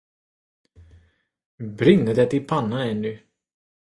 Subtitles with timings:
[1.77, 3.19] Brinner det i pannan ännu?